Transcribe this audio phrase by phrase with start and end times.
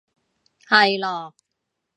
[0.65, 1.31] 係囉